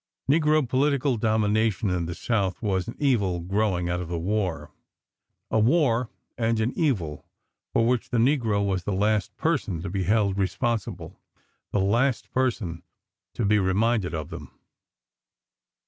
Negro 0.27 0.67
political 0.67 1.15
domination 1.15 1.91
in 1.91 2.07
the 2.07 2.15
South 2.15 2.59
was 2.59 2.87
an 2.87 2.95
evil 2.97 3.39
growing 3.39 3.87
out 3.87 3.99
of 3.99 4.07
the 4.07 4.17
war—a 4.17 5.59
war 5.59 6.09
and 6.39 6.59
an 6.59 6.73
evil 6.75 7.23
for 7.71 7.85
which 7.85 8.09
the 8.09 8.17
negro 8.17 8.65
was 8.65 8.83
the 8.83 8.93
last 8.93 9.37
person 9.37 9.79
to 9.83 9.91
be 9.91 10.05
held 10.05 10.39
responsible, 10.39 11.19
the 11.71 11.79
last 11.79 12.31
person 12.31 12.81
to 13.35 13.45
be 13.45 13.59
reminded 13.59 14.15
of 14.15 14.29
them. 14.29 14.49